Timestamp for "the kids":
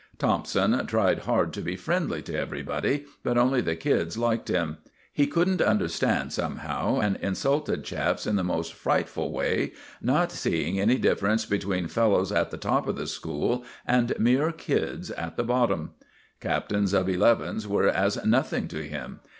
3.61-4.17